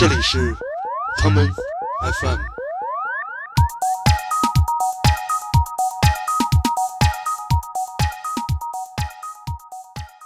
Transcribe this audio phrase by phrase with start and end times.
[0.00, 0.56] 这里是
[1.18, 2.38] 他们 FM。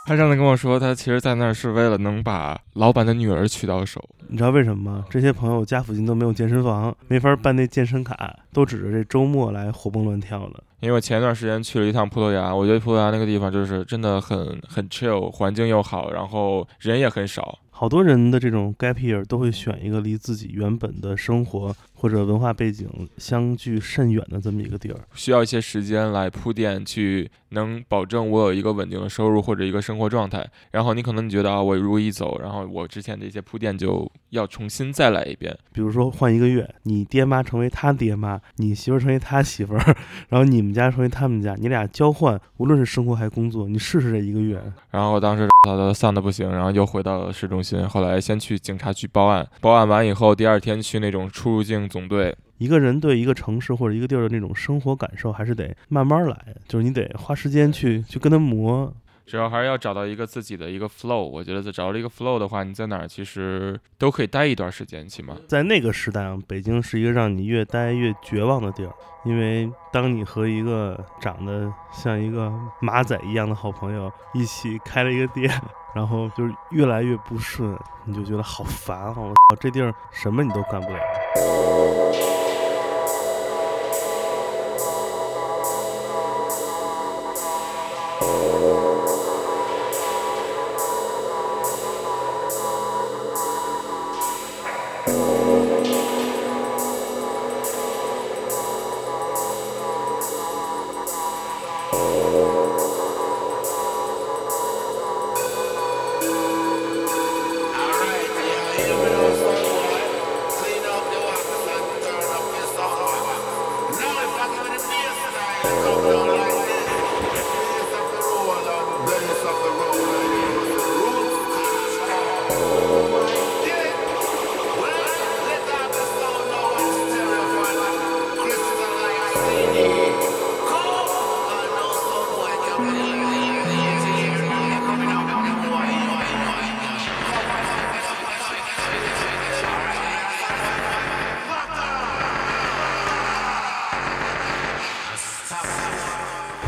[0.07, 4.01] 他上次跟我说，他其实在那儿是为了能把老板的女儿娶到手。
[4.29, 5.05] 你知道为什么吗？
[5.11, 10.63] 这些朋友家附近都没有健身房，没法办那健身卡，都指着这周末来活蹦乱跳的。
[10.79, 17.59] 因为我前段时间去了一趟葡萄牙，我觉得葡萄牙那个地方就是真的很很 chill，环境又好，然后人也很少。
[17.77, 22.87] 好多人的这种 gap year 都会选一个离自己原本的生活或者文化背景
[23.17, 30.47] 相距甚远的这么一个地儿，需要一些时间来铺垫，去能保证我有一个稳定的收入或者一个生活状态。
[30.73, 35.57] 然后你可能你觉得啊，我如果一走，然后我之前的一些铺垫就要重新再来一遍。
[35.73, 39.97] 比如说换一个月，你爹妈成为他爹妈，你媳妇儿成为他媳妇儿，
[40.29, 44.63] 然后你们家成为他们家，你俩交换，无论是生活还是工作，你试试这一个月。
[44.91, 47.89] 然后当时 他都丧的不行，然后又回到了市中心。
[47.89, 52.37] 后来先去警察局报案，报案完以后，第二天去那种出入境总队。
[52.59, 58.93] 一个人对一个城市或者一个地儿的那种生活感受，还是得慢慢来，就是你得花时间去去跟他磨。
[59.27, 61.23] 主要还是要找到一个自己的一个 flow。
[61.23, 68.93] 我觉得在找到一个 flow 的话，你在哪儿其实都可以待一段时间，起码在那个时代啊，北京是一个让你越待越绝望的地儿，
[69.25, 75.51] 因为当你和一个长得像一个马仔一样的好朋友一起开了一个店，
[75.95, 79.15] 然后就是越来越不顺，你就觉得好烦啊！
[79.17, 80.99] 我操，这地儿什么你都干不了。
[81.37, 82.54] Música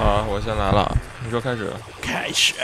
[0.07, 1.69] 好，我先来了，你说开始。
[2.01, 2.55] 开始。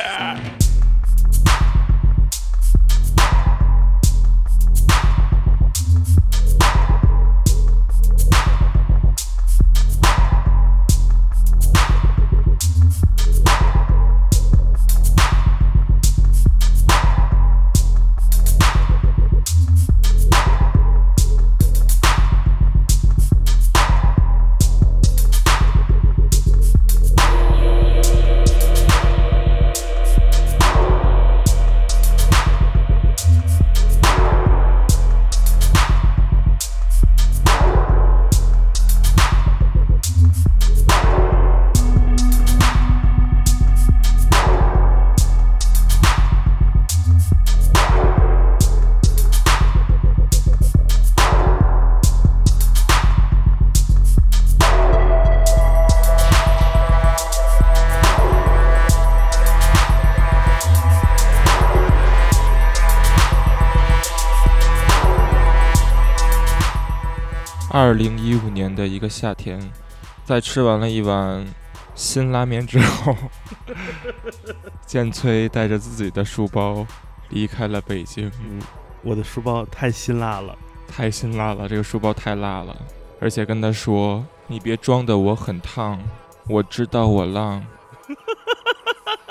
[67.92, 69.60] 二零一五年的一个夏天，
[70.24, 71.46] 在吃完了一碗
[71.94, 73.14] 辛拉面之后，
[74.86, 76.86] 建崔带着自己的书包
[77.28, 78.32] 离开了北京。
[78.42, 78.62] 嗯，
[79.02, 80.56] 我的书包太辛辣了，
[80.88, 82.74] 太辛辣了，这个书包太辣了，
[83.20, 86.00] 而且跟他说：“你别装的我很烫，
[86.48, 87.62] 我知道我浪。”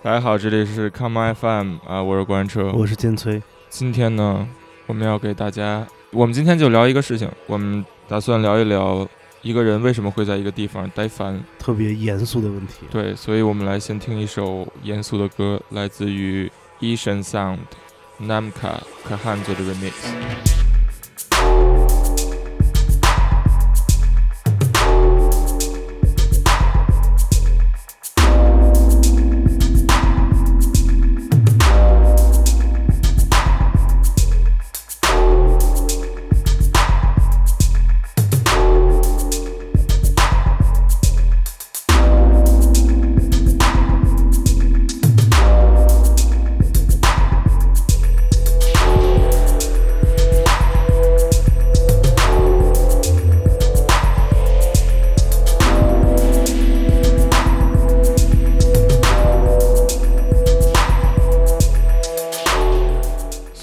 [0.00, 3.42] 大家好，这里是 Come FM 啊，我是关车，我是建崔。
[3.68, 4.48] 今天呢，
[4.86, 5.84] 我们要给大家。
[6.12, 9.06] 我们今天就聊一个事情，我们打算聊一聊
[9.42, 12.86] 一个人为什么会在一个地方待烦，特别严肃的问题。
[12.90, 16.50] 对，所以我们来先听一首严肃的歌，来自于
[16.80, 17.58] Asian Sound
[18.20, 20.65] Namka Kahan 做的 remix。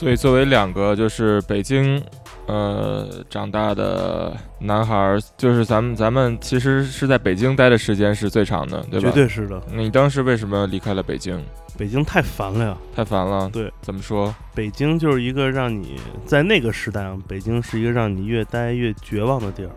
[0.03, 2.03] 所以作为两个就是北京，
[2.45, 9.07] 呃长大的男孩儿，就是咱们咱们其实是在北京待的时间是最长的，对吧？
[9.07, 9.63] 绝对是的。
[9.71, 11.41] 你当时为什么离开了北京？
[11.77, 12.77] 北京太烦了呀！
[12.93, 13.49] 太烦了。
[13.53, 14.35] 对，怎么说？
[14.53, 15.95] 北京就是一个让你
[16.25, 19.71] 在那个时代啊，北京是一个让你越待越绝望的地儿，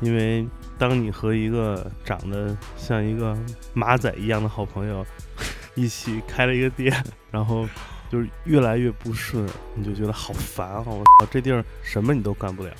[0.00, 0.46] 因为
[0.78, 3.36] 当你和一个长得像一个
[3.74, 5.04] 马仔一样的好朋友
[5.74, 6.94] 一起开了一个店，
[7.32, 7.66] 然后
[8.12, 10.84] 就是越来越不顺，你就觉得好烦啊！
[10.86, 12.70] 我操，这地儿什么你都干不了。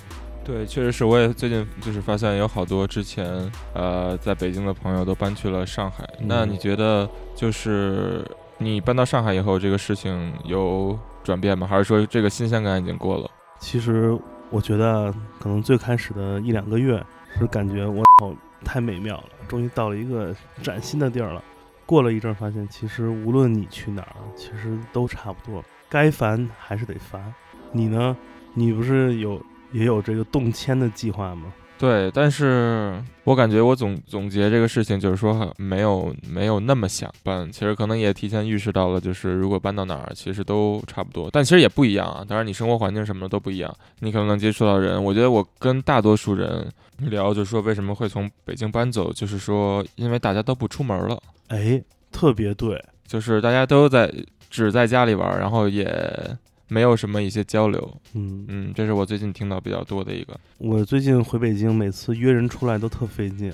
[0.45, 6.07] 对，确实是，我也最近就是发现有好多之前呃在北京的朋友都搬去了上海。
[6.21, 8.23] 那你觉得就是
[8.59, 11.67] 你搬到上海以后，这个事情有转变吗？
[11.67, 13.31] 还是说这个新鲜感已经过了？
[13.59, 14.15] 其实
[14.51, 17.03] 我觉得可能最开始的一两个月
[17.39, 21.43] 是感觉我操太美妙了，终于到了一个崭新的地儿了。
[21.87, 27.35] 过了一阵，发现其实无论你去哪儿，其实都差不多，该烦还是得烦。
[27.73, 28.17] 你呢？
[28.55, 29.41] 你不是有？
[29.73, 31.51] 也有这个动迁的计划吗？
[31.83, 32.95] 对，但是
[33.25, 37.51] 我感觉我总总结这个事情，就是说没有没有那么想搬。
[37.51, 41.29] 其实可能也提前预示到了，就是如果搬到哪儿，其实都差不多。
[41.33, 42.25] 但其实也不一样啊。
[42.29, 45.03] 当然，你生活环境什么的都不一样，你可能能接触到人。
[45.03, 51.21] 我觉得我跟大多数人聊，就是说为什么会从北京搬走，就是说因为大家都不出门了。
[51.49, 51.83] 哎，
[52.13, 54.09] 特别对，就是大家都在
[54.49, 55.91] 只在家里玩，然后也。
[56.73, 60.35] 没有什么一些交流，嗯嗯，这是我最近听到比较多的一个。
[60.57, 63.53] 我最近回北京，每次约人出来都特费劲，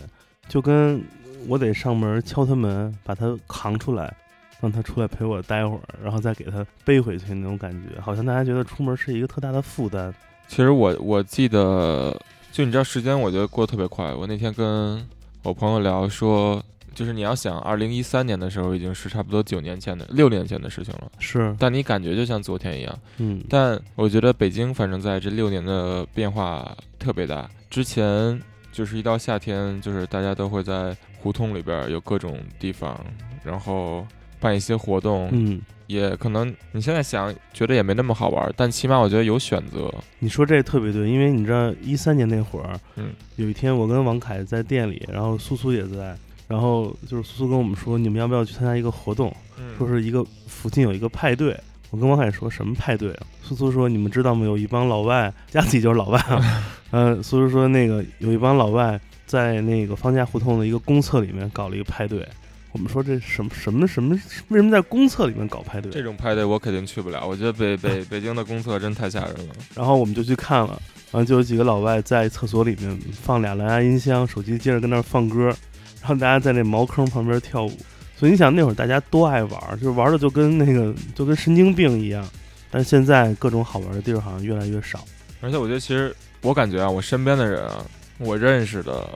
[0.49, 1.03] 就跟
[1.49, 4.15] 我得上门敲他门，把他扛出来，
[4.61, 10.15] 让他出来陪我待会儿，然后再给他背回去那种感觉，好像大家觉得出门是一个特大的负担。
[10.47, 12.17] 其实我我记得，
[12.53, 14.15] 就你知道时间，我觉得过得特别快。
[14.15, 15.05] 我那天跟
[15.43, 16.63] 我朋友聊说。
[16.99, 21.55] 就是你要想，二零一三年的时候已经是差不多九年前的六年前的事情了，是。
[21.57, 23.41] 但你感觉就像昨天一样，嗯。
[23.49, 27.49] 但我觉得北京反正在这六年的变化特别大。
[27.71, 28.43] 之前
[28.73, 33.01] 就是一到夏天，就是大家都会在胡同里边有各种地方，
[33.45, 34.05] 然后
[34.41, 35.61] 办一些活动，嗯。
[35.87, 39.89] 也可能你现在想觉得也没那么好玩，但起码我觉得有选择。
[40.19, 46.17] 你说这特别对，因为你知道一三年那会儿，嗯，有一天我跟王凯在店里，然后苏苏也在。
[46.49, 49.33] 然后就是苏苏跟我们说，你们要不要去参加一个活动？
[49.77, 51.57] 说是一个附近有一个派对。
[51.91, 53.27] 我跟王凯说什么派对啊？
[53.43, 54.45] 苏苏说你们知道吗？
[54.45, 56.65] 有一帮老外，家自己就是老外啊。
[56.91, 62.27] 嗯，苏苏说那个有一帮老外在那个方家胡同的一个公厕里面搞了一个派对。
[62.73, 64.15] 我们说这什么什么什么？
[64.49, 65.91] 为什么在公厕里面搞派对？
[65.91, 67.27] 这种派对我肯定去不了。
[67.27, 69.55] 我觉得北北北京的公厕真太吓人了。
[69.75, 70.81] 然后我们就去看了，
[71.11, 75.51] 然后就有几个老外在厕所里面放俩蓝牙音箱，手机接着跟那儿放歌。
[76.01, 77.73] 然后大家在那茅坑旁边跳舞，
[78.17, 82.27] 所以你想那会儿大家多爱玩，就是玩的就跟那个就跟神经病一样。
[82.71, 85.05] 但现在各种好玩的地儿好像越来越少。
[85.41, 87.85] 而且我觉得，其实我感觉啊，我身边的人啊，
[88.19, 89.09] 我认识的，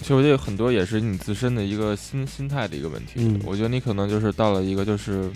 [0.00, 3.12] 其实我觉得很多也是你自身的一个心心态的一个问题。
[3.16, 5.30] 嗯，我觉得你可能就是到了一个就是。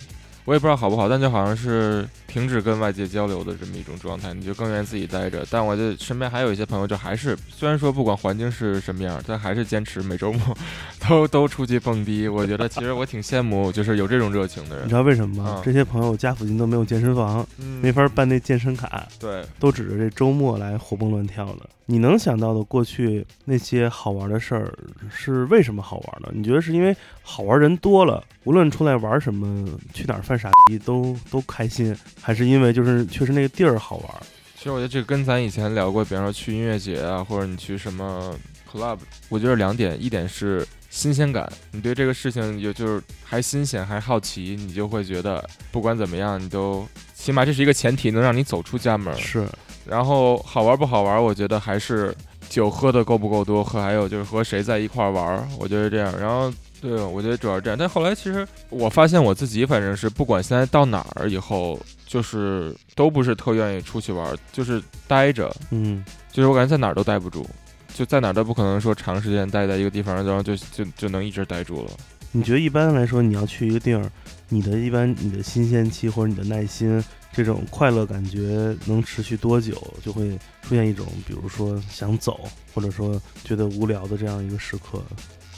[0.51, 5.47] 我也不知道好不好，但就好像是停止跟外界交流的这么一种状态，你就更愿意自己待着。
[5.49, 10.59] 但我就身边还有一些朋友，就还是虽然说不管环境是什么样，但还是坚持每周末
[11.09, 12.27] 都都出去蹦迪。
[12.27, 14.87] 我觉得其实我挺羡慕，就是有这种热情的人。
[14.87, 15.63] 你知道为什么吗？
[15.65, 17.47] 这些朋友家附近都没有健身房，
[17.81, 21.61] 没法办那健身卡，对，都指着这周末来活蹦乱跳的。
[21.87, 24.73] 你能想到的过去那些好玩的事儿
[25.11, 26.29] 是为什么好玩呢？
[26.33, 34.09] 你觉得是因为好玩人多了，无论出来玩什么，去哪儿犯傻逼都都开心，还是因为就是确实那个地儿好玩？
[34.57, 38.35] 其实我觉得这跟咱以前聊过，比方说去音乐节啊，或者你去什么
[38.71, 49.17] club，我觉得两点，一点是新鲜感，你对这个事情有就是还新鲜还好奇，你就会觉得不管怎么样，你都起码这是一个前提，能让你走出家门。
[49.17, 49.47] 是。
[49.87, 52.15] 然后好玩不好玩，我觉得还是
[52.51, 56.15] 酒喝的够不够多，和还有就是和谁在一块玩，我觉得这样。
[56.21, 57.79] 然后对，我觉得主要是这样。
[57.79, 65.55] 但后来其实我发现我自己反正是不管现在到哪儿以后，就是都不是特愿意出去玩，就是待着。
[65.71, 67.47] 嗯，就是我感觉在哪儿都待不住，
[67.93, 71.91] 就在哪儿都不可能说长时间待在一个地方，然后就就就能一直待住了。
[72.33, 74.11] 你觉得一般来说，你要去一个地儿，
[74.49, 77.03] 你的一般你的新鲜期或者你的耐心？
[77.33, 79.73] 这种快乐感觉能持续多久，
[80.03, 82.41] 就会出现一种，比如说想走，
[82.75, 85.01] 或者说觉得无聊的这样一个时刻。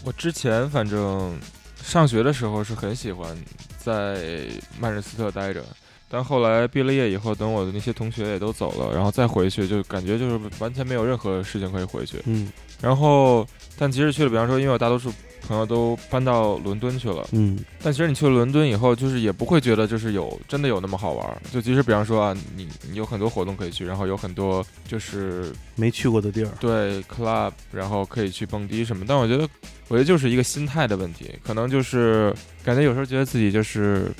[0.04, 1.38] 我之前反正
[1.82, 3.36] 上学的时候是很喜欢
[3.78, 4.48] 在
[4.80, 5.64] 曼彻斯特待着，
[6.12, 12.18] 但后来毕了业以后，等我的那些同学也都走了，然后再回去就感觉就是完全没有任何事情可以回去。
[12.26, 12.52] 嗯，
[12.82, 13.46] 然后
[13.78, 15.10] 但即使去了，比方说，因为我大多数
[15.48, 17.26] 朋友都搬到伦敦去了。
[17.32, 21.42] 嗯但其实你去了伦敦以后，就是也不会觉得就是有真的有那么好玩。
[21.50, 29.04] 就即使比方说啊，你你有很多活动可以去，然后有很多就是没去过的地儿，对 club，然后可以去蹦迪什么。
[29.08, 29.48] 但我觉得，
[29.88, 34.12] 我觉得就是一个心态的问题，可能就是感觉有时候觉得自己就是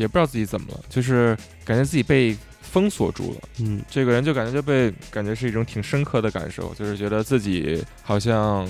[0.00, 3.40] 也不知道自己怎么了，就是感觉自己被封锁住了。
[3.58, 8.66] 嗯这个人就感觉就被感觉是一种挺深刻的感受，就是觉得自己好像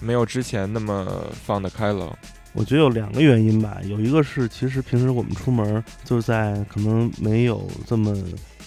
[0.00, 2.16] 没有之前那么放得开了。
[2.52, 8.16] 我觉得有两个原因吧，有一个是其实平时我们出门就是在可能没有这么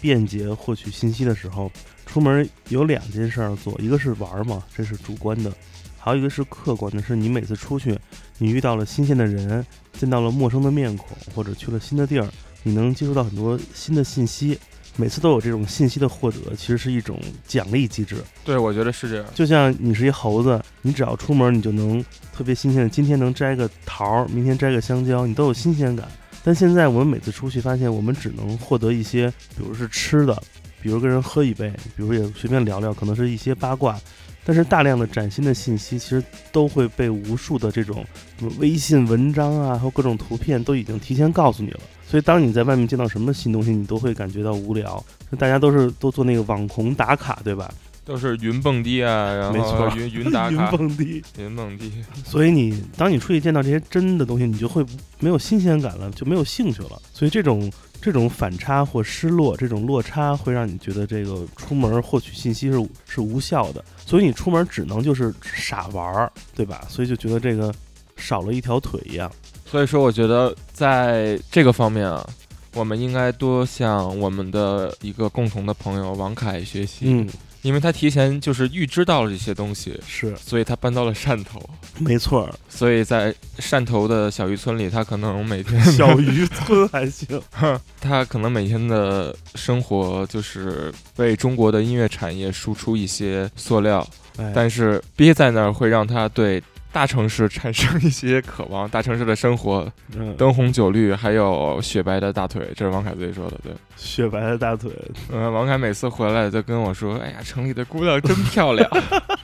[0.02, 1.72] 便捷获取信息的时候，
[2.06, 5.54] 出门有两件事儿做，一个是玩儿嘛，这是主观的，
[5.98, 7.98] 还有一个是客观的，是你每次出去，
[8.38, 12.28] 你遇到了新鲜的人，见到了陌生的面孔，或者去了新的地儿，
[12.64, 14.58] 你能接触到很多新的信息。
[15.00, 18.16] 每次都有这种信息的获得，其实是一种奖励机制。
[18.44, 19.26] 对，我觉得是这样。
[19.36, 22.04] 就像你是一猴子，你只要出门，你就能
[22.34, 26.08] 特别新鲜的，今天能摘个桃儿，明天摘个香蕉，你都有新鲜感。
[26.44, 30.42] 但现在我们每次出去，发现我们只能获得一些，比如是吃的，
[30.82, 34.00] 比如跟人喝一杯，比如也随便聊聊，可能是一些八卦。
[34.48, 36.24] 但是大量的崭新的信息，其实
[36.54, 38.06] 都会被无数的这种
[38.40, 41.80] 什么微信文章啊，还有各种图片都已经提前告诉你了。
[42.08, 45.04] 所以当你在外面见到什么新东西，你都会感觉到无聊。
[45.38, 47.70] 大家都是都做那个网红打卡，对吧？
[48.06, 51.22] 都是云蹦迪啊，然没错后云云打卡，云蹦迪。
[51.38, 51.92] 云蹦迪。
[52.24, 54.82] 所以你当你出去见到这些真的东西，你就会
[55.20, 57.02] 没有新鲜感了，就没有兴趣了。
[57.12, 57.70] 所以这种
[58.02, 63.84] 这种反差或失落，这种落差会让你觉得这个出门获取信息是是无效的。
[64.06, 66.82] 所以你出门只能就是傻玩儿，对吧？
[66.88, 67.74] 所以就觉得这个
[68.16, 69.32] 少了一条腿一样。
[69.66, 72.26] 所以说，我觉得在这个方面啊，
[72.74, 77.28] 我们应该多向我们的一个共同的朋友王凯学习，嗯，
[77.68, 81.62] 因为他提前就是预知到了这些东西，是所以他搬到了汕头，
[82.00, 87.28] 没错，所以在汕头的小渔村里，他可能每天小渔村还行。
[88.00, 94.08] 他可能每天的生活就是为中国的音乐产业输出一些塑料，
[94.38, 96.64] 哎，但是憋在那儿会让他对
[96.98, 99.88] 大城市产生一些渴望，大城市的生活，
[100.18, 103.72] 嗯，灯红酒绿，还有雪白的大腿，这是王凯自己说的，对。
[103.96, 104.92] 雪白的大腿，
[105.32, 108.90] 嗯，王凯每次回来就跟我说：“哎呀，城里的姑娘真漂亮，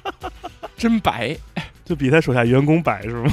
[0.76, 1.38] 真白。
[1.86, 3.32] 就比他手下员工白是吗？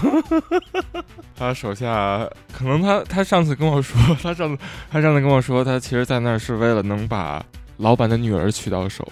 [1.34, 7.42] ”他手下可能他他上次跟我说，他上次他上次跟我说，他其实在那儿是为了能把
[7.78, 9.08] 老板的女儿娶到手，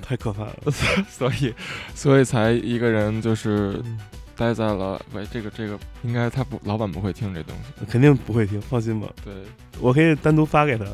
[0.00, 0.54] 太可怕了。
[1.10, 1.52] 所以
[1.96, 3.98] 所以才一个人就是嗯
[4.36, 9.32] 待在了喂这个这个应该他不老板不会听这东西，肯定不会听，放心吧，对。
[9.80, 10.84] 我可以单独发给他。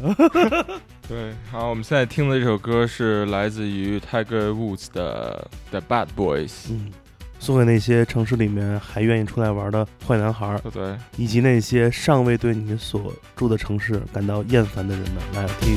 [1.08, 6.48] 对，好，我们现在听的这首歌是来自于 Tiger Woods 的《The Bad Boys》。
[6.70, 6.92] 嗯，
[7.38, 10.70] 送给那些城市里面还愿意出来玩的坏男孩儿，对。
[10.70, 15.74] 对，以及那些尚未对你所住的城市感到厌烦的人们，来听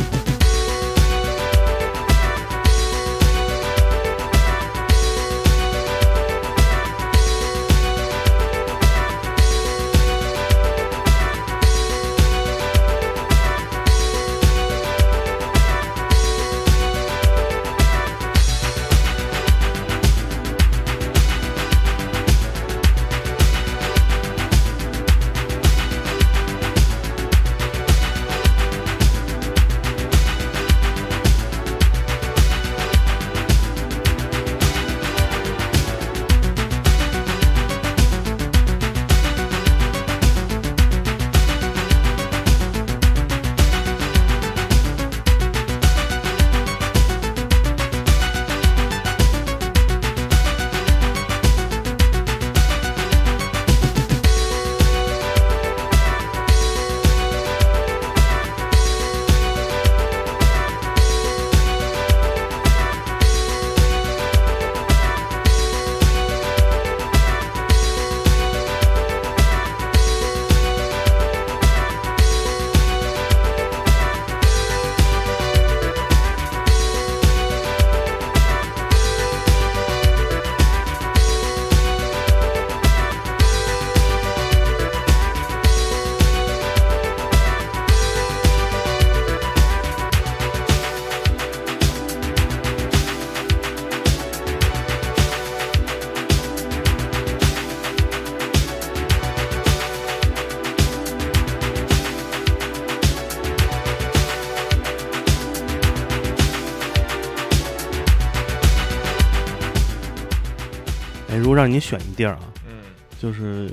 [111.62, 112.74] 让你选一地儿啊，嗯，
[113.20, 113.70] 就是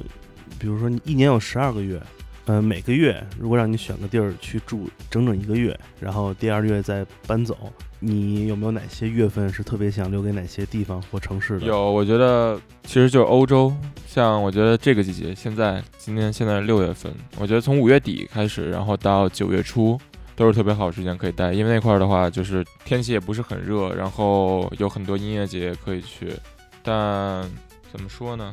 [0.58, 1.98] 比如说你一年有十二个月，
[2.44, 7.56] 呃，每个月如果让你选个地儿去住整整一个月，然后第二月再搬走，
[7.98, 11.66] 你有没有哪些月份是特别想留给哪些地方或城市的？
[11.66, 13.74] 有，我觉得其实就是欧洲，
[14.06, 19.98] 像我觉得这个季节，现在今天现在六月份，我觉得从五月底开始，然后到九月初。
[20.36, 26.32] 都是特别好的时间可以待，因为那块儿的话，就是天气也不是很热，然后有很多音乐节可以去。
[26.80, 27.44] 但
[27.90, 28.52] 怎么说呢？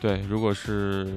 [0.00, 1.16] 对，如果是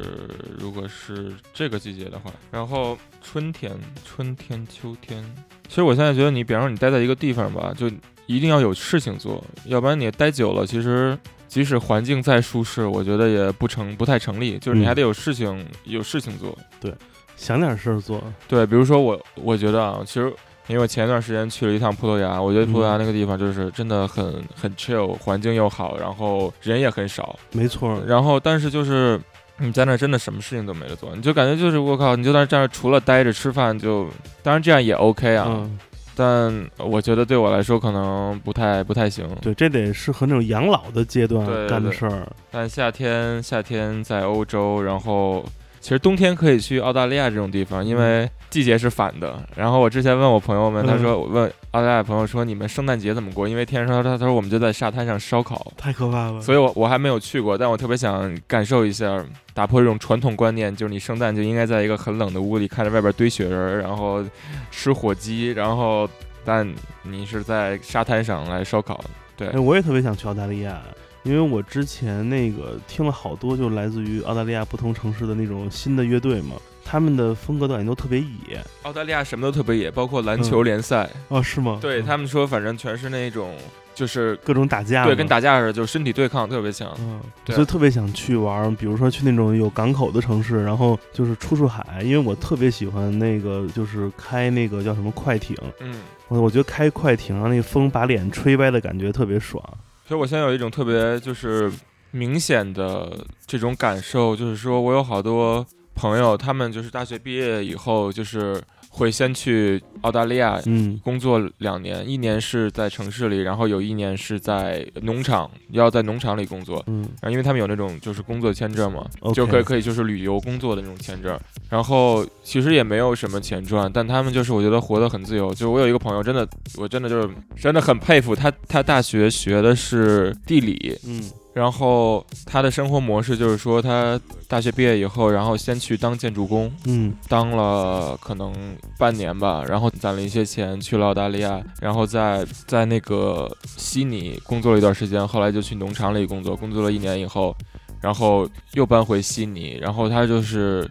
[0.58, 5.24] 如果是这个季节的话，然后春天、春天、秋天，
[5.68, 7.92] 其实我现在觉得你，比方说你待在一个地方吧，就
[8.26, 14.58] 一定要有事情做，要不然你待久了，其实即使环境再舒适，我觉得也不成不太成立。
[14.60, 16.58] 就是你还得有事情，有事情做。
[16.80, 16.94] 对。
[17.36, 20.30] 想点事儿做，对，比如说我，我觉得啊，其实
[20.70, 28.00] 因为我前一段时间去了一趟葡萄牙，我觉得葡萄牙那个地方就是真的很很 chill，环境又好，然后人也很少，没错。
[28.06, 29.20] 然后但是就是
[29.58, 34.08] 你在那真的什么事情都没得做，你就感觉就是我靠，你就在那站着，除了待着吃饭，就
[34.44, 35.68] 当然这样也 OK 啊，
[36.16, 39.28] 但我觉得对我来说可能不太不太行。
[39.42, 42.28] 对，这得适合那种养老的阶段干的事儿。
[42.52, 45.44] 但夏天夏天在欧洲，然后。
[45.80, 49.42] 其实冬天可以去澳大利亚这种地方，因为季节是反的。
[49.56, 53.48] 然后我之前问我朋友们，他说我问澳大利亚朋友说你们圣诞节怎么过？
[53.48, 56.42] 因为天上他他说我们就在沙滩上烧烤，太可怕了。
[56.42, 64.24] 所以我我还没有去过，但我特别想感受一下，打破这种传统观念，就是你圣诞就应该在一个很冷的屋里看着外边堆雪人，然后
[64.72, 66.10] 吃火鸡，然后
[66.44, 66.68] 但
[67.04, 69.00] 你是在沙滩上来烧烤。
[69.38, 70.82] 对，我也特别想去澳大利亚。
[71.30, 78.60] 因为我之前那个听了好多，就来自于澳大利亚不同城市的那种新的乐队嘛，他们的风格导演都特别野。
[78.82, 81.78] 澳大利亚什么都特别野，包括篮球联赛哦，是吗？
[81.80, 83.56] 对他们说，反正全是那种
[83.94, 86.92] 就是各种打架，对，跟打架似的，就身体对抗特别强。
[87.00, 95.56] 嗯，所以特别想去玩，比如说去那种有港口的城市，然后就是出出海，因为我特别喜欢那个，就是开那个叫什么快艇。
[95.80, 95.94] 嗯，
[96.28, 99.64] 我我觉得开快艇，然后那风把脸吹歪的感觉特别爽。
[100.10, 101.72] 其实我现在有一种特别就是
[102.10, 108.60] 明显的这种感受，就是说我有好多朋友，他们就是大学毕业以后就是。
[108.90, 125.54] 会先去澳大利亚，嗯，工作两年，一年是在城市里，然后有一年是在农场，要在农场里工作，嗯，然后因为他们有那种就是工作签证嘛，就可以可以就是旅游工作的那种签证，然后其实也没有什么钱赚，但他们就是我觉得活得很自由。
[125.54, 126.48] 就我有一个朋友，真的，
[126.78, 131.24] 我真的就是真的很佩服他，他大学学的是地理，嗯。
[131.54, 138.54] 然后他的生活模式就是说，他大学毕业以后，然后先去当建筑工，嗯，当了可能
[138.98, 147.56] 半年吧，然后攒了一些钱去了澳大利亚，然后在在那个悉尼工作了一段时间，后来就去农场里工作，工作了一年以后，
[148.00, 150.90] 然后又搬回悉尼，然后他就是。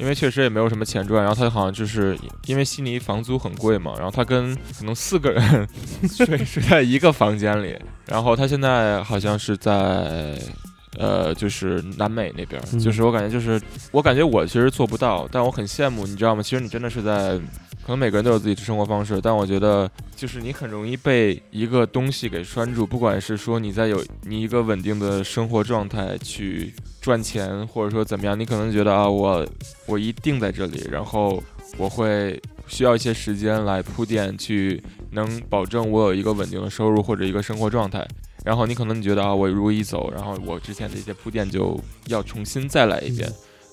[0.00, 5.68] 因为确实也没有什么钱赚，然后他好像就是因为悉尼房租很贵嘛，然后他跟可能四个人
[6.08, 10.38] 睡睡在一个房间里，然后他现在好像是在
[10.98, 13.60] 呃就是南美那边，就是我感觉就是
[13.92, 16.42] 我感觉我其实做不到，但我很羡慕，你知道吗？
[16.42, 17.38] 其实你真的是在。
[17.82, 29.46] 可能每个人都有自己的生活方式，但我觉得就是你很容易被一个东西给拴住，不管是说你在有你一个稳定的生活状态去赚钱，或者说怎么样，你可能觉得啊，我
[29.86, 31.42] 我一定在这里，然后
[31.76, 34.80] 我会需要一些时间来铺垫，去
[35.12, 38.06] 能保证我有一个稳定的收入或者一个生活状态，
[38.44, 43.28] 然后你可能觉得啊，我如果一走，然后我之前的一些铺垫就要重新再来一遍。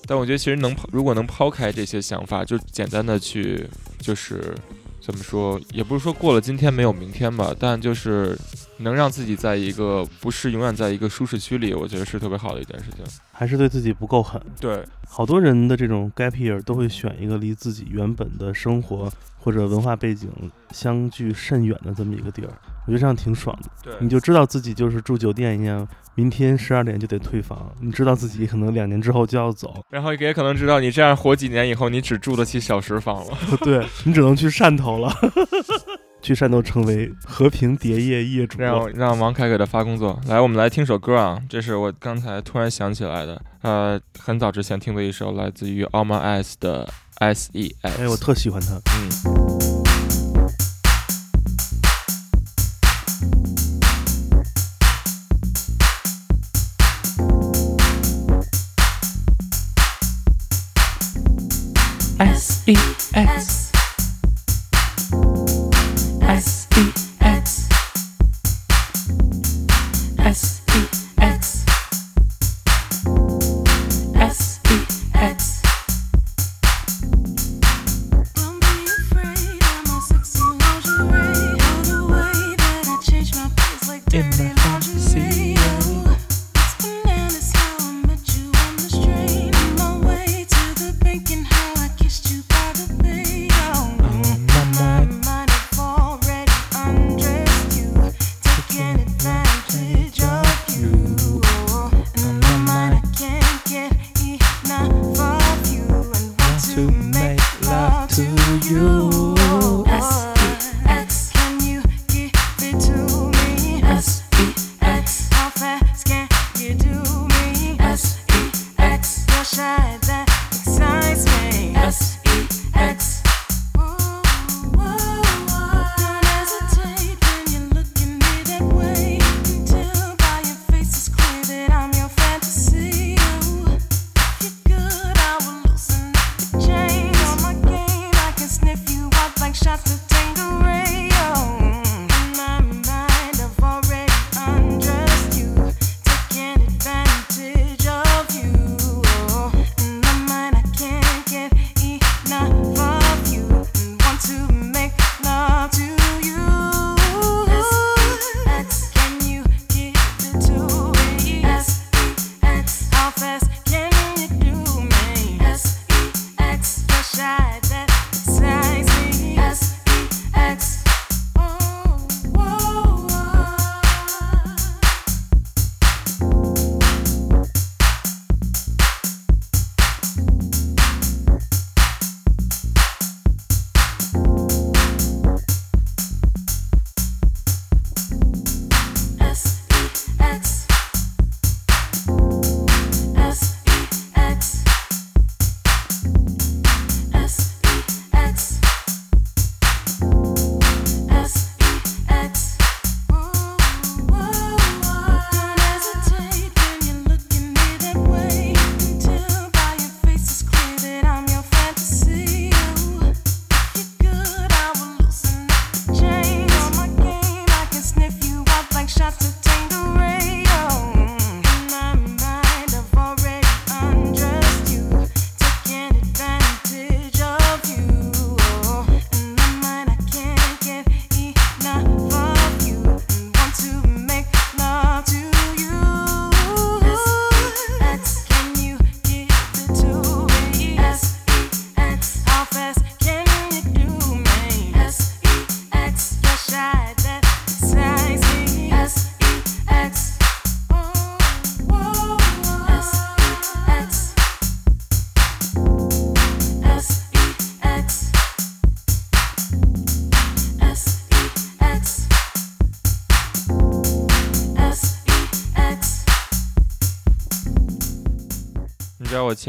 [0.08, 3.68] 但我觉得其实能抛，如果能抛开这些想法，就简单的去，
[3.98, 4.54] 就是
[5.02, 8.36] 怎么说，也不是说过了今天没有明天吧，但就是
[8.78, 13.04] 能让自己在一个不是永远在一个舒适区里，我觉得是特别好的一件事情。
[13.32, 14.40] 还是对自己不够狠。
[14.58, 20.30] 对，好多人的这种 gap year 都会选一个离自己原本的生活或者文化背景
[20.70, 22.52] 相距甚远的这么一个地儿，
[22.86, 23.70] 我觉得这样挺爽的。
[23.82, 25.86] 对，你就知道自己就是住酒店一样。
[26.18, 33.38] 明天十二点就得退房，你知道自己可能两年之后就要走，然后也可能知道你这样活几年以后，你只住得起小时房了。
[33.62, 35.14] 对你只能去汕头了，
[36.20, 38.58] 去汕头成为和平叠业业主。
[38.58, 40.18] 让让王凯给他发工作。
[40.26, 48.02] 来，我们来听首歌啊，这是我刚才突然想起来的，呃，很早之前听的一首来自于 All My Eyes 的 S E S。
[48.02, 49.47] 哎，我特喜欢他，嗯。
[62.20, 62.74] S E
[63.14, 63.57] X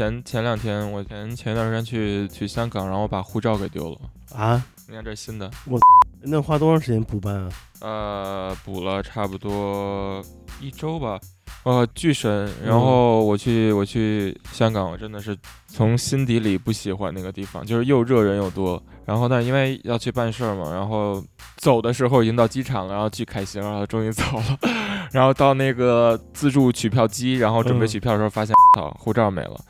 [0.00, 3.98] 前前两天，我前前一段时间去去香港，然后把护照给丢了。
[4.34, 5.78] 啊，你看这新的，我
[6.22, 7.50] 那花多长时间补办啊？
[7.82, 10.24] 呃，补了差不多
[10.58, 11.20] 一周吧，
[11.64, 12.50] 呃，巨神。
[12.64, 15.36] 然后我去我去香港，我真的是
[15.66, 18.82] 从心底里不喜欢那个地方，就是又热人又多。
[19.04, 21.22] 然后但是因为要去办事儿嘛，然后
[21.58, 24.58] 走的时候已经到机场了，然后巨开心，然后终于走了。
[25.12, 29.60] 然后到那个自助取票机，然后准备嗯取票的时候，发现操护照没了。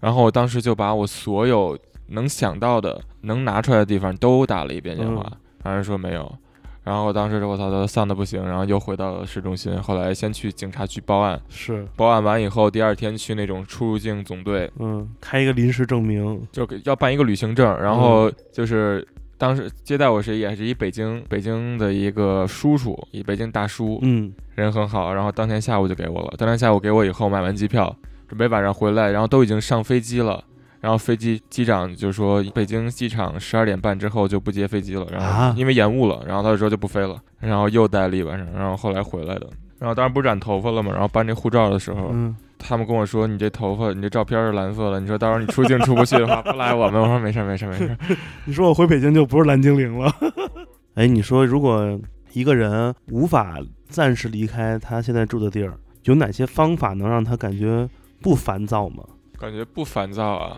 [0.00, 5.22] 然后我当时就把我所有能想到的、能拿出来的地方都打了一遍电话，
[5.62, 6.34] 然后人说没有。
[6.82, 9.80] 然后当时我操，都丧的不行，然后又回到了市中心。
[9.80, 26.34] 后来先去警察局报案，是，报案完以后，第二天去那种出入境总队，嗯，开一个临时证明，就给要办一个旅行证，然后就是当时接待我是也是一北京北京的一个叔叔，一北京大叔，嗯，人很好，然后当天下午就给我了。
[26.38, 27.94] 当天下午给我以后，买完机票，
[28.30, 30.44] 准备晚上回来，然后都已经上飞机了。
[30.80, 39.46] 然后飞机机长就说，北京机场十二点半之后就不接飞机了，然啊后因为延误了，然后他就说就不飞了，然后又待了一晚上，然后后来回来的。
[39.80, 47.02] 然后当时不是染头发了嘛，然后办这护照的时候，嗯，他们跟我说你这头发，你这照片是蓝色的，你说到时候你出境出不去的话， 不赖我们。
[47.02, 47.96] 我说没事没事没事。
[48.46, 50.10] 你说我回北京就不是蓝精灵了。
[50.94, 51.98] 哎，你说如果
[52.32, 57.86] 一个人无法暂时离开他现在住的地儿，有哪些方法能让他感觉
[58.20, 59.04] 不烦躁吗？
[59.38, 60.56] 感觉不烦躁啊，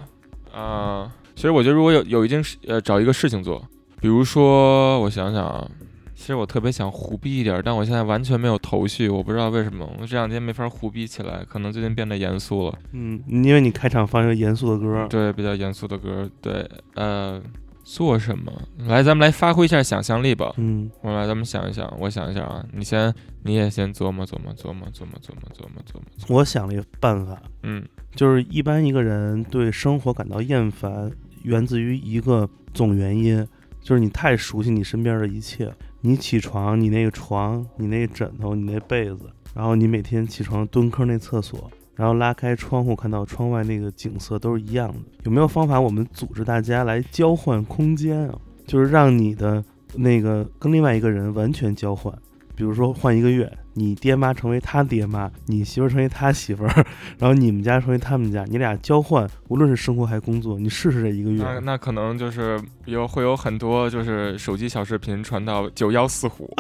[0.53, 3.65] 啊、其实我觉得如果有有一件事，呃，找一个事情做，
[4.01, 5.71] 比如说我想想啊，
[6.15, 17.41] 其实我特别想胡逼一点儿，但我现在完全没有头绪，我不知道为什么，我这两天没法胡逼起来，可能最近变得严肃了，嗯，因为你开场放一个严肃的歌，对，比较严肃的歌，对，呃，
[17.85, 18.53] 做什么？
[18.79, 20.91] 来，咱们来发挥一下想象力吧，嗯。
[21.01, 27.85] 我们来，咱们想一想，我想一想啊，你先，你也先琢磨琢磨琢磨琢磨琢磨琢磨琢磨，我想了一个办法，嗯。
[28.15, 31.11] 就是一般一个人对生活感到厌烦，
[31.45, 33.47] 源自于一个总原因，
[33.81, 35.73] 就是你太熟悉你身边的一切。
[36.03, 39.21] 你起床，你那个床，你那个枕头，你那被子，
[39.55, 44.95] 然后你每天起床蹲坑那厕所，然后拉开窗户看到窗外那个景色都是一样的。
[45.25, 48.35] 有没有方法我们组织大家来交换空间啊？
[48.67, 49.63] 就是让你的
[49.95, 52.13] 那个跟另外一个人完全交换。
[52.55, 56.87] 比如说换一个月，你爹妈成为他爹妈，你媳妇儿成为他媳妇儿，
[57.19, 61.43] 然后你们家成为他们家，你俩交换，无论是生活还是工作，你试试这一个月。
[61.43, 66.55] 那那可能就是有会有很多就是手机小视频传到九幺四虎，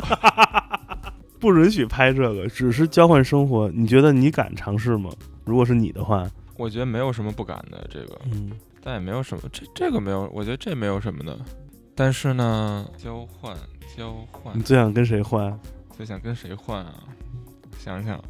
[1.42, 3.68] 不允许拍这个，只是交换生活。
[3.74, 5.10] 你觉得你敢尝试吗？
[5.44, 6.24] 如果是你的话，
[6.56, 11.36] 我觉得没有什么不敢的这个，嗯，但也没有什么这这个没有，我觉得这没有什么的。
[11.96, 13.56] 但是呢，交换
[13.96, 15.58] 交换你，最想跟谁换？
[15.90, 16.94] 最想跟谁换啊？
[17.76, 18.22] 想想，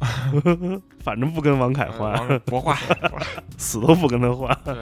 [0.99, 2.75] 反正不跟王凯呃换，王博化，
[3.57, 4.57] 死都不跟他换。
[4.65, 4.75] 对，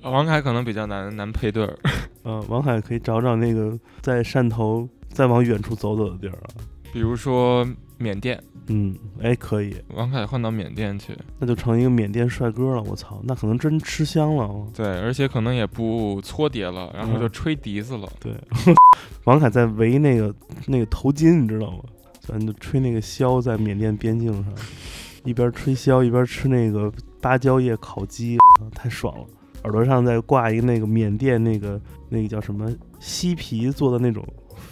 [0.00, 1.78] 王凯可能比较难难配对儿。
[2.24, 6.48] 嗯，王凯可以找找那个在汕头再往远处走走的地儿啊。
[6.96, 7.62] 比如说
[7.98, 12.82] 缅甸，嗯，哎，可以，王凯换到缅甸去，那就成一个缅甸帅哥了。
[12.84, 14.44] 我操，那可能真吃香了。
[14.44, 18.08] 哦对，而且可能也不搓碟了，然后就嗯吹笛子了。
[18.18, 18.32] 对，
[19.24, 20.34] 王凯在围那个
[20.66, 21.80] 那个头巾，你知道吗？
[22.22, 24.54] 咱就吹那个箫，在缅甸边境上，
[25.22, 29.26] 一边吹箫一边吃那个芭蕉叶烤鸡，啊 太爽了。
[29.64, 31.78] 耳朵上再挂一个那个缅甸那个
[32.08, 34.26] 那个叫什么犀皮做的那种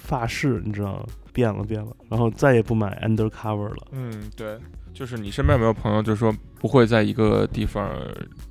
[0.04, 1.06] 发饰，你知道吗？
[1.32, 3.88] 变了变了，然后再也不买 undercover 了。
[3.90, 4.56] 嗯，对，
[4.92, 7.90] 就是你身边有没有朋友，就是说不会在一个地方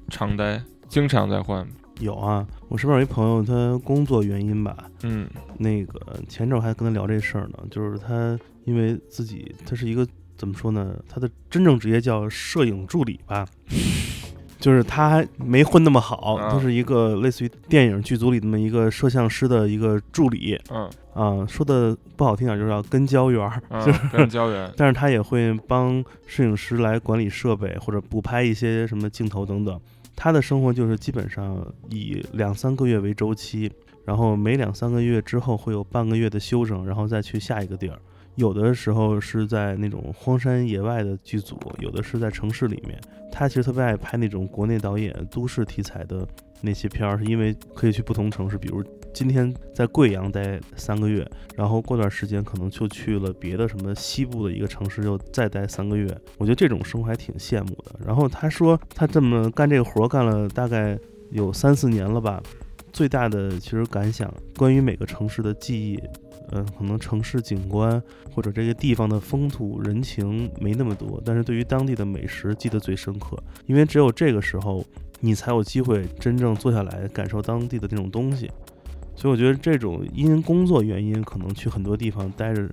[0.09, 1.65] 常待，经常在换？
[1.99, 13.45] 有啊，我身边有一朋友，他工作原因吧，嗯那个前阵儿还跟他聊这事儿呢，就是他因为自己他是一个怎么说呢，他的真正职业叫摄影助理吧，
[14.63, 24.71] 就是他还没混那么好，啊他是一个类似于电影剧组里那么一个摄像师的一个助理嗯啊，说的不好听点就是要跟焦员儿，嗯 就是，跟胶员。
[24.77, 29.77] 但是他也会帮摄影师来管理设备或者补拍一些什么镜头等等。
[30.15, 33.69] 他的生活就是基本上以两三个月为周期，
[34.05, 37.99] 然后每两三个月之后会有半个月的休整，然后再去下一个地儿。
[38.35, 42.99] 有的时候是在那种荒山野外的剧组，有的是在城市里面。
[43.31, 46.27] 他其实特别爱拍那种国内导演都市题材的
[46.61, 56.07] 那些片儿，是因为可以去不同城市，比如今天在贵阳待三个月，然后过段时间可能就去了别的什么西部的一个城市，又再待三个月。
[56.37, 57.95] 我觉得这种生活还挺羡慕的。
[58.05, 60.97] 然后他说他这么干这个活儿干了大概
[61.31, 62.39] 有三四年了吧，
[62.91, 65.99] 最大的其实感想关于每个城市的记忆，
[66.53, 68.01] 嗯可能城市景观
[68.33, 74.85] 或者这个地方的风土人情没那么多，但是对于当地的美食记得最深刻，因为只有这个时候，
[75.19, 78.49] 你才有机会真正坐下来感受当地的这种东西。
[79.15, 82.67] 所以我觉得这种因工作原因可能去很多地方待着，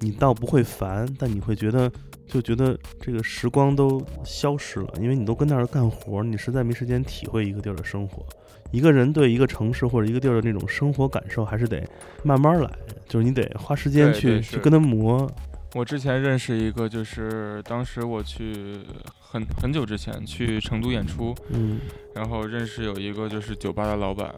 [0.00, 1.90] 你倒不会烦，但你会觉得
[2.26, 8.24] 就觉得这个时光都消失了，因为你都跟那儿干活，你实在没时间体会一个地儿的生活。
[8.70, 11.82] 一个人对一个城市或者一个地儿的那种生活感受，还是得
[12.22, 12.70] 慢慢来，
[13.08, 15.30] 就是你得花时间去去跟他磨。
[15.74, 18.54] 我之前认识一个，就是当时我去
[19.20, 21.78] 很很久之前去成都演出，嗯
[22.14, 24.34] 然后认识有一个就是酒吧的老板，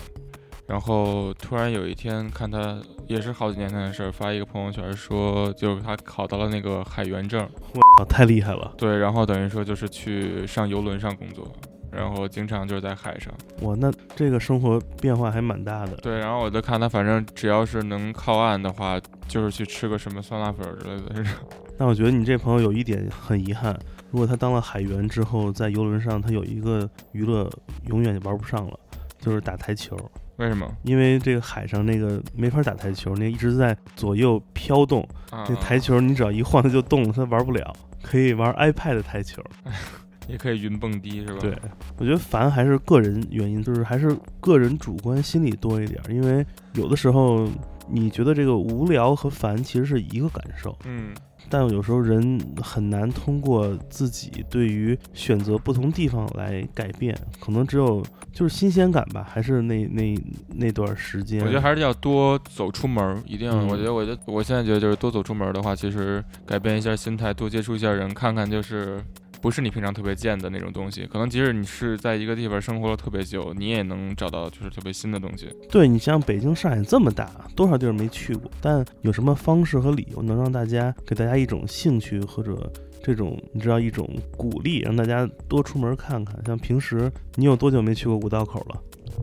[0.66, 7.40] 然后突然有一天看他也是好几年前的事儿，发一个朋友圈说，就是他考到了那个海员证，
[7.74, 8.74] 哇，太厉害了！
[8.76, 11.50] 对，然后等于说就是去上游轮上工作，
[11.92, 15.96] 然后经常就是在海上，哇，那这个生活变化还蛮大的。
[15.96, 21.32] 对，然后我就看他反正只要是能靠岸的话，就是去吃个什么酸辣粉儿之类的这种。
[21.76, 23.76] 但我觉得你这朋友有一点很遗憾，
[24.10, 27.50] 如果他当了海员之后，在游轮上他有一个娱乐
[27.88, 28.78] 永远玩不上了，
[29.18, 29.96] 就是打台球。
[30.36, 30.66] 为什么？
[30.84, 37.74] 因为这个海上那个没法打台球，那一直在左右飘动，啊，那台球你只要一晃它就动了，它玩不了。
[38.02, 39.42] 可以玩 iPad 台球。
[40.30, 41.38] 也可以云蹦迪是吧？
[41.40, 41.56] 对，
[41.98, 47.48] 我觉得烦还是个人原因，就是还是个人主观心理多一点儿，因为有的时候
[47.88, 51.12] 你觉得这个无聊和烦其实是一个感受，嗯，
[51.48, 58.00] 但有时候人很难通过自己对于选择不同地方来改变，可能只有
[58.32, 60.16] 就是新鲜感吧，还是那那
[60.54, 61.40] 那段时间。
[61.40, 63.54] 我觉得还是要多走出门儿，一定要。
[63.56, 69.02] 嗯我觉得，我觉得我现在觉得就是多走出门儿的话，其实改变一下心态，多接触一下人，看看就是
[69.40, 71.06] 不是你平常特别见的那种东西。
[71.06, 75.48] 可能即使你是在一个地方生活了特别久，你也能找到就是特别新的东西。
[75.70, 82.70] 对你像北京、上海这么大，多少地儿没去过，但有什么方式和理由能让大家给大家一种兴趣或者
[83.02, 86.38] 这种你知道一种鼓励，让大家多出门看看？
[86.44, 88.82] 像平时你有多久没去过五道口了，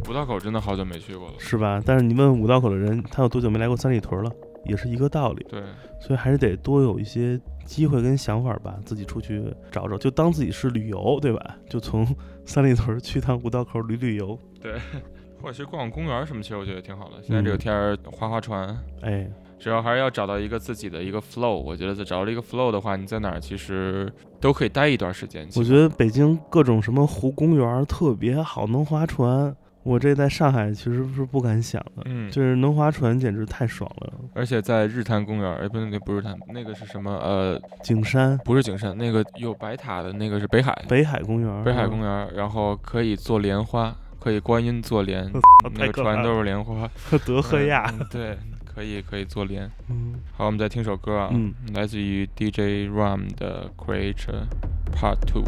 [0.09, 1.33] 五道口真的好久没去过了。
[1.37, 1.81] 是吧？
[1.85, 4.31] 但是你问五道口的人，他有多久没来过三里屯了，
[4.65, 5.45] 也是一个道理。
[5.49, 5.61] 对，
[6.01, 11.55] 所以还是得多有一些机会跟想法吧，自己出去找找，就当自己是旅游，对吧？
[11.69, 12.07] 就从
[12.45, 14.73] 三里屯去趟五道口旅旅游，对
[15.41, 17.21] 或者去逛逛公园什么，其实我觉得挺好的。
[17.21, 21.57] 现在这个嗯天儿，划划船，哎，主要还是要找到一个自己的一个 flow。
[21.57, 25.47] 我觉得在找到一个 flow 的话，你在哪儿其实都可以待一段时间。
[25.55, 29.55] 我觉得北京各种什么湖公园特别好，能划船。
[29.87, 34.13] 我这在上海其实是不敢想的，嗯，就是能划船简直太爽了。
[34.33, 37.09] 而且在日坛公园儿，哎，不对，那不是日坛，那个是什么？
[37.09, 45.31] 呃，景山、不是景山，那个有白塔的那个是北海，北海公园，北海公园儿，然后可以做莲花，可以观音做莲，
[45.75, 46.85] 那个船都是莲花。
[47.25, 49.71] 德赫亚，嗯对，可以可以做莲。
[49.89, 54.43] 嗯好，我们再听首歌啊，嗯来自于 DJ Ram 的 Creature
[54.93, 55.45] Part Two。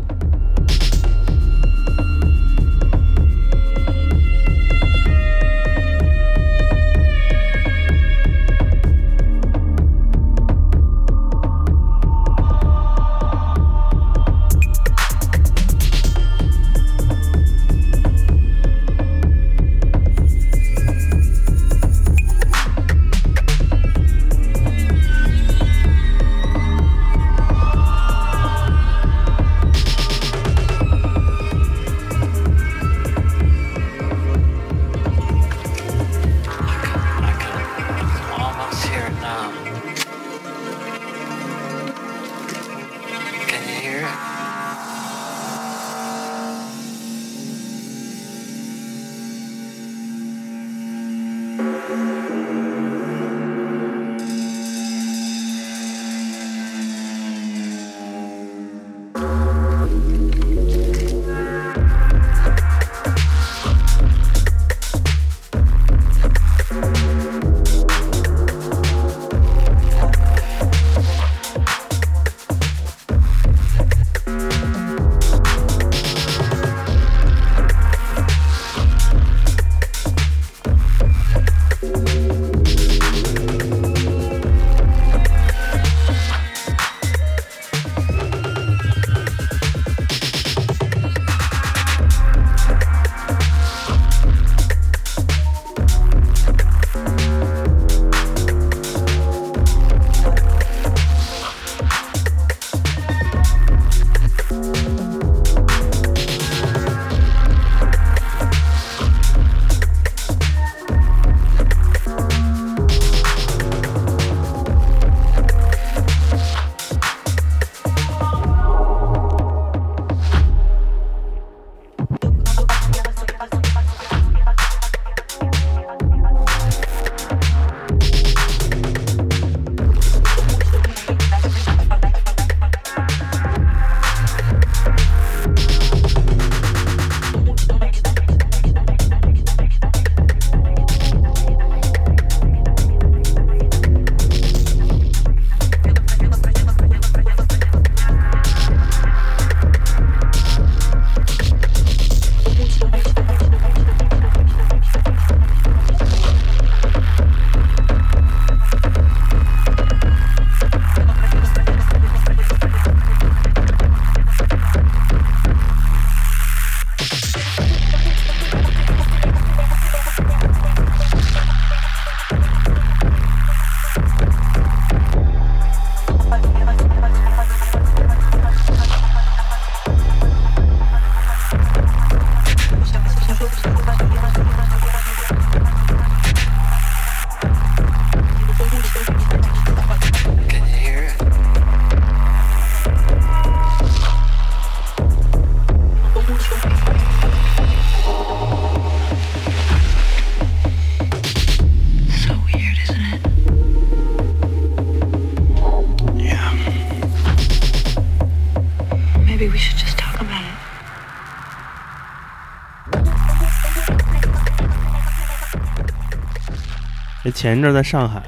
[217.40, 218.22] 前一阵儿在上海，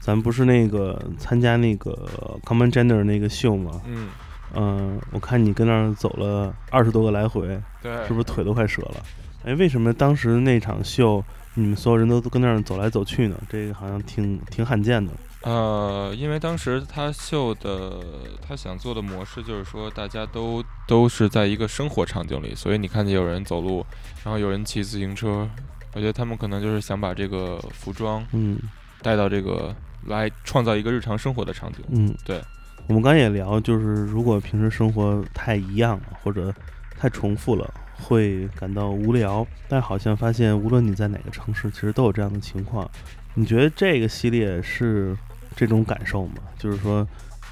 [0.00, 1.96] 咱不是那个参加那个
[2.44, 3.80] Common Gender 那个秀吗？
[3.86, 4.08] 嗯，
[4.54, 7.46] 嗯、我看你跟那儿走了二十多个来回，
[7.80, 8.96] 对，是不是腿都快折了？
[9.44, 11.22] 哎，为什么当时那场秀
[11.54, 13.36] 你们所有人都跟那儿走来走去呢？
[13.48, 15.12] 这个好像挺挺罕见的。
[15.42, 18.00] 呃，因为当时他秀的，
[18.44, 23.86] 他想做的模式就是说，大家都都是在一个生活场景里，所以你看见有人走路，
[24.24, 25.48] 然后有人骑自行车，
[25.92, 28.58] 我觉得他们可能就是想把这个服装嗯
[29.02, 29.74] 带到这个
[30.06, 31.80] 来创造一个日常生活的场景。
[31.88, 32.40] 嗯，对。
[32.86, 36.52] 我们刚才也聊，就是如果平时生活太一样了，或者
[36.98, 39.46] 太重复了，会感到无聊。
[39.68, 42.90] 但好像发现，无论你在哪个城市，其实都有这样的情况。
[43.34, 45.16] 你觉得这个系列是
[45.54, 46.38] 这种感受吗？
[46.58, 47.06] 就是说，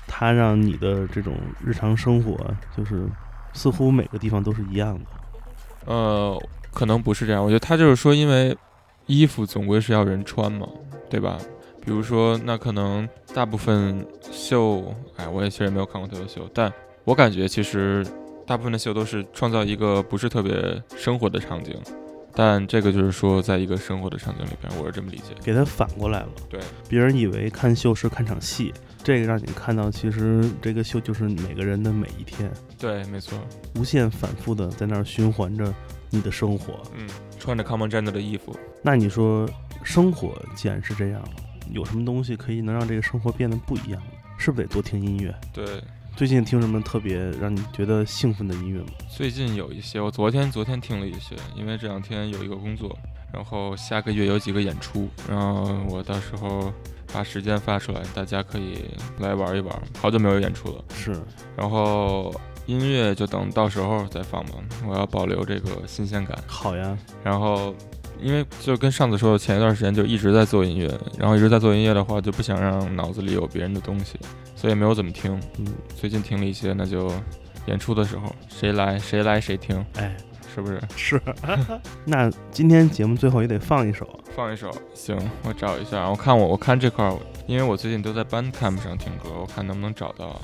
[0.08, 1.34] 它让你的这种
[1.64, 2.36] 日常生活，
[2.76, 3.06] 就是
[3.52, 5.04] 似乎每个地方都是一样的。
[5.84, 6.42] 呃，
[6.78, 8.56] 可能不是这样，我觉得他就是说，因为
[9.06, 10.68] 衣服总归是要人穿嘛，
[11.10, 11.36] 对吧？
[11.84, 16.72] 比如说，那可能大部分秀，哎，我也其实也没有看过特别秀，但
[17.02, 18.06] 我感觉其实
[18.46, 21.74] 大部分的秀都是创造一个不是特别生活的场景，
[22.32, 25.34] 但这个就是说，在一个生活的场景里边，我是这么理解。
[25.42, 26.28] 给它反过来了。
[26.48, 28.72] 对，别人以为看秀是看场戏，
[29.02, 32.48] 这个让你看到，其实这个秀就是每个人的每一天，
[32.78, 33.36] 对，没错，
[33.74, 35.74] 无限反复的在那儿循环着
[36.10, 36.82] 你的生活。
[36.94, 39.48] 嗯，穿着 Common Gender 的衣服，那你说，
[39.82, 41.22] 生活既然是这样，
[41.70, 44.02] 有什么东西可以能让这个生活变得不一样？
[44.38, 45.34] 是不是得多听音乐？
[45.52, 45.64] 对。
[46.16, 48.88] 最近听什么特别让你觉得兴奋的音乐吗？
[49.08, 52.98] 最近有一些，我昨天昨天听了一些，因为这两天有一个工作，
[53.32, 56.72] 然后下个月有几个演出，然后我到时候
[57.12, 58.86] 把时间发出来，大家可以
[59.20, 59.82] 来玩一玩。
[60.00, 61.16] 好久没有演出了，是，
[61.56, 62.34] 然后
[62.68, 64.52] 音乐就等到时候再放吧，
[64.86, 66.38] 我要保留这个新鲜感。
[66.46, 67.74] 好呀，然后，
[68.20, 74.18] 因为就跟上次说的，前一段时间就一直在做音乐，然后一直在做音乐的话，就不想让脑子里有别人的东西，
[74.54, 75.40] 所以没有怎么听。
[75.56, 75.66] 嗯，
[75.98, 77.10] 最近听了一些，那就
[77.64, 80.14] 演出的时候谁来谁来谁听，哎，
[80.54, 80.78] 是不是？
[80.94, 81.22] 是。
[82.04, 84.06] 那今天节目最后也得放一首，
[84.36, 86.06] 放一首，行，我找一下。
[86.10, 87.16] 我看我我看这块儿，
[87.46, 90.38] 因为我最近都在 Bandcamp 上听歌，我看能不能找到。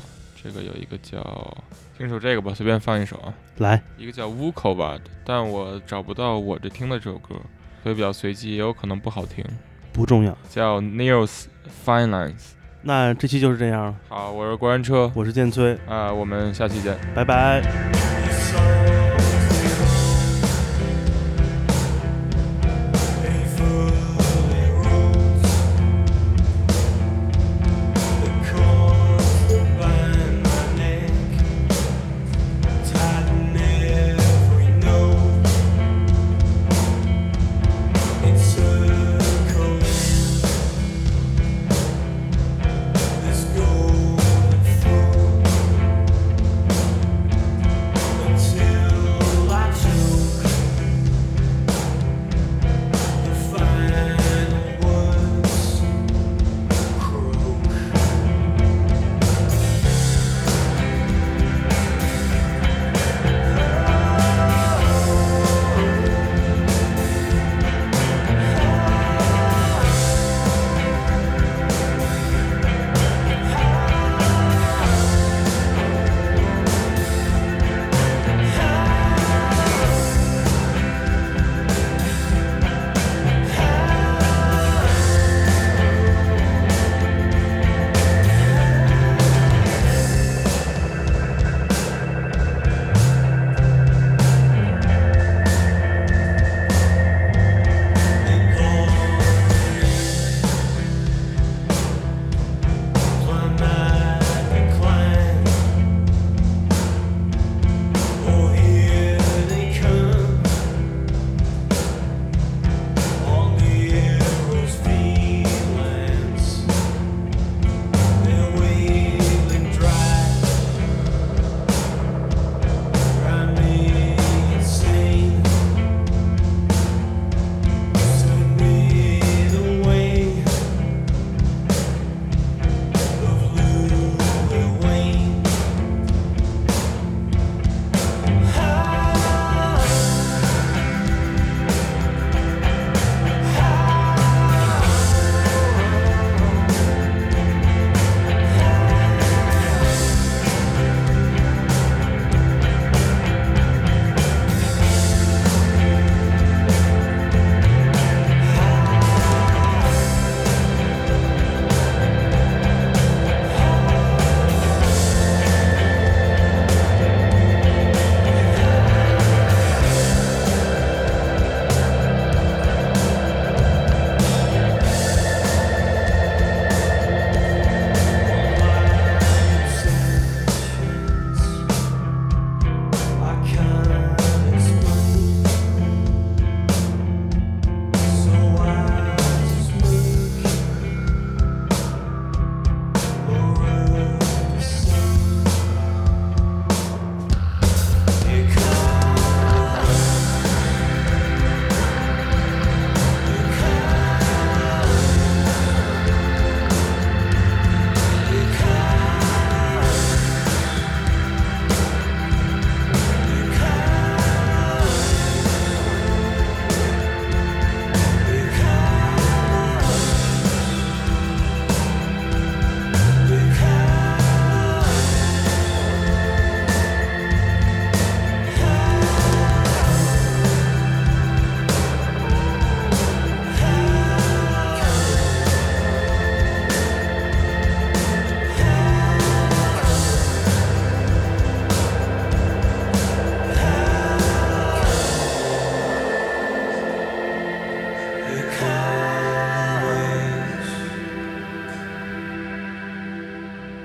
[0.44, 1.56] 这个有一个叫，
[1.96, 3.32] 听首这个吧，随便放一首啊。
[3.56, 7.34] 来，一个叫 Wuko 吧，但我找不到我这听的这首歌，
[7.82, 9.42] 所以比较随机，也有可能不好听。
[9.90, 10.36] 不重要。
[10.50, 11.44] 叫 Neil's
[11.86, 12.50] Fine Lines。
[12.82, 16.94] 那这期就是这样，好，我是国人车，我是建崔，啊、我们下期见。
[17.14, 17.62] 拜拜。